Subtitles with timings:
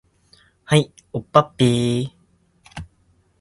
[0.63, 2.81] はい、おっぱっぴー